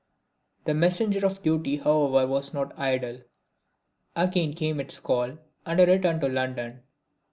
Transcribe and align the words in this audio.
The 0.63 0.73
messenger 0.73 1.23
of 1.27 1.43
duty 1.43 1.75
however 1.77 2.25
was 2.25 2.55
not 2.55 2.71
idle. 2.75 3.21
Again 4.15 4.55
came 4.55 4.79
its 4.79 4.99
call 4.99 5.37
and 5.63 5.79
I 5.79 5.83
returned 5.85 6.21
to 6.21 6.27
London. 6.27 6.81